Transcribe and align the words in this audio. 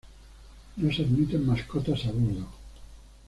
No 0.77 0.91
se 0.91 1.03
admiten 1.03 1.45
mascotas 1.45 2.05
a 2.07 2.11
bordo. 2.11 2.47